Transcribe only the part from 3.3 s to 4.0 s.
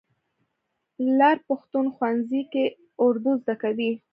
زده کوي.